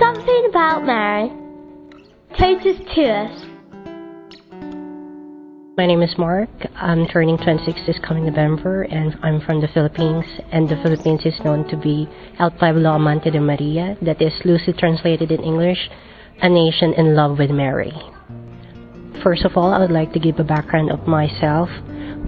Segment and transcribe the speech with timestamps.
[0.00, 1.28] Something about Mary.
[2.38, 3.42] Take us to us.
[5.76, 6.48] My name is Mark.
[6.74, 10.24] I'm turning 26 this coming November, and I'm from the Philippines.
[10.52, 12.08] And the Philippines is known to be
[12.38, 15.90] El Pueblo Amante de Maria, that is loosely translated in English,
[16.40, 17.92] a nation in love with Mary.
[19.22, 21.68] First of all, I would like to give a background of myself.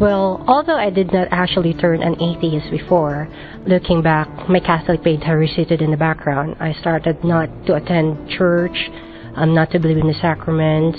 [0.00, 3.28] Well, although I did not actually turn an atheist before,
[3.66, 6.56] looking back, my Catholic faith had receded in the background.
[6.58, 8.90] I started not to attend church,
[9.36, 10.98] um, not to believe in the sacraments,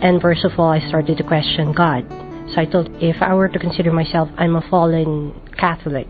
[0.00, 2.06] and first of all, I started to question God.
[2.54, 6.08] So I thought if I were to consider myself, I'm a fallen Catholic.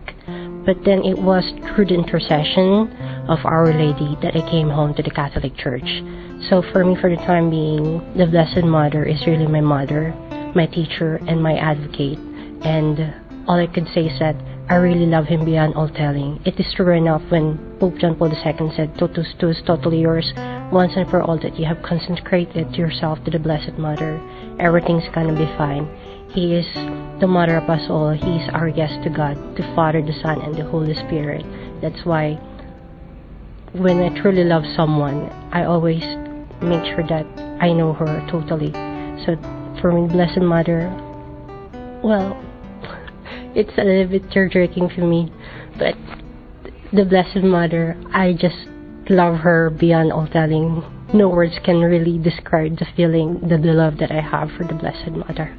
[0.65, 1.43] But then it was
[1.73, 2.91] through the intercession
[3.27, 5.87] of Our Lady that I came home to the Catholic Church.
[6.49, 10.13] So for me, for the time being, the Blessed Mother is really my mother,
[10.55, 12.19] my teacher, and my advocate.
[12.63, 13.13] And
[13.47, 14.35] all I can say is that
[14.69, 16.39] I really love him beyond all telling.
[16.45, 20.31] It is true enough when Pope John Paul II said, Totus tuus, totally yours,
[20.71, 24.21] once and for all that you have consecrated yourself to the Blessed Mother.
[24.59, 25.89] Everything's gonna be fine.
[26.31, 26.65] He is
[27.19, 28.11] the mother of us all.
[28.11, 31.45] He is our guest to God, the Father, the Son, and the Holy Spirit.
[31.81, 32.39] That's why
[33.73, 36.03] when I truly love someone, I always
[36.61, 37.25] make sure that
[37.59, 38.71] I know her totally.
[39.25, 39.35] So
[39.81, 40.89] for Blessed Mother,
[42.03, 42.39] well,
[43.55, 45.31] it's a little bit tear-jerking for me,
[45.77, 45.95] but
[46.93, 48.55] the Blessed Mother, I just
[49.09, 50.83] love her beyond all telling.
[51.13, 55.11] No words can really describe the feeling, the love that I have for the Blessed
[55.11, 55.57] Mother.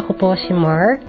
[0.00, 1.04] Ako po si Mark.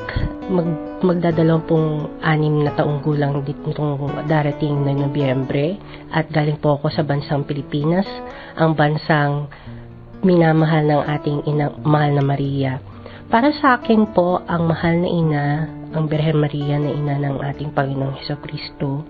[0.52, 3.95] Mag, magdadalampung anim na taong gulang ditong
[4.28, 5.80] darating na Nobyembre
[6.11, 8.03] at galing po ako sa bansang Pilipinas,
[8.59, 9.47] ang bansang
[10.28, 12.84] minamahal ng ating inang mahal na Maria.
[13.31, 15.46] Para sa akin po, ang mahal na ina,
[15.96, 19.08] ang Birhen Maria na ina ng ating Panginoong Heso Kristo,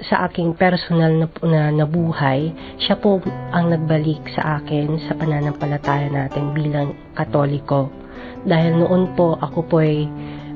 [0.00, 3.20] sa aking personal na, na, na buhay, siya po
[3.52, 7.99] ang nagbalik sa akin sa pananampalataya natin bilang katoliko
[8.44, 10.08] dahil noon po ako po ay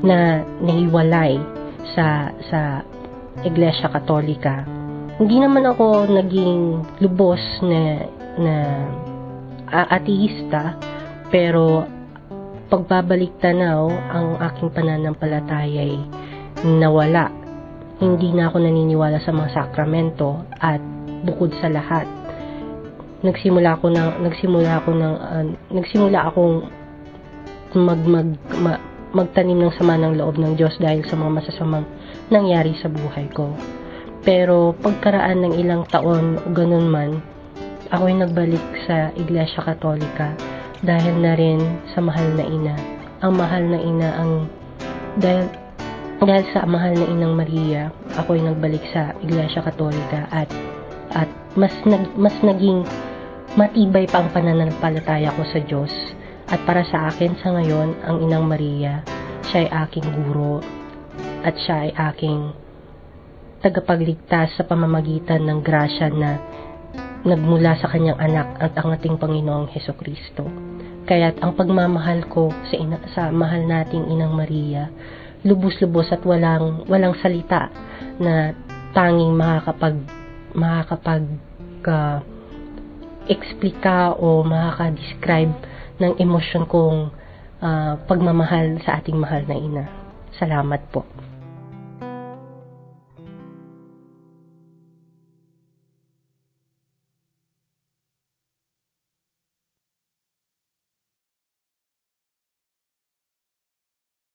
[0.05, 1.41] na nahiwalay
[1.97, 2.85] sa sa
[3.45, 4.65] Iglesia Katolika.
[5.21, 8.05] Hindi naman ako naging lubos na
[8.41, 8.55] na
[9.71, 10.77] ateista
[11.31, 11.87] pero
[12.69, 15.95] pagbabalik tanaw ang aking pananampalataya ay
[16.67, 17.31] nawala.
[18.03, 20.83] Hindi na ako naniniwala sa mga sakramento at
[21.25, 22.05] bukod sa lahat
[23.25, 26.69] nagsimula ako ng nagsimula ako ng uh, nagsimula akong
[27.75, 28.29] mag, mag,
[28.63, 28.79] ma,
[29.15, 31.87] magtanim ng sama ng loob ng Diyos dahil sa mga masasamang
[32.31, 33.55] nangyari sa buhay ko.
[34.25, 37.21] Pero pagkaraan ng ilang taon o ganun man,
[37.93, 40.35] ako ay nagbalik sa Iglesia Katolika
[40.83, 41.61] dahil na rin
[41.93, 42.75] sa mahal na ina.
[43.23, 44.33] Ang mahal na ina ang
[45.21, 45.47] dahil
[46.25, 50.49] dahil sa mahal na inang Maria, ako ay nagbalik sa Iglesia Katolika at
[51.13, 52.83] at mas nag, mas naging
[53.55, 55.93] matibay pa ang pananampalataya ko sa Diyos
[56.55, 59.03] at para sa akin sa ngayon, ang Inang Maria,
[59.51, 60.63] siya ay aking guro
[61.43, 62.55] at siya ay aking
[63.59, 66.39] tagapagligtas sa pamamagitan ng grasya na
[67.27, 70.47] nagmula sa kanyang anak at ang ating Panginoong Heso Kristo.
[71.11, 74.95] Kaya't ang pagmamahal ko sa, ina, sa mahal nating Inang Maria,
[75.43, 77.67] lubos-lubos at walang walang salita
[78.23, 78.55] na
[78.95, 80.07] tanging makakapag
[80.55, 81.25] makakapag
[81.91, 82.23] uh,
[83.27, 86.99] explika o makaka-describe ng emosyon kong
[87.63, 89.85] uh, pagmamahal sa ating mahal na ina.
[90.35, 91.07] Salamat po.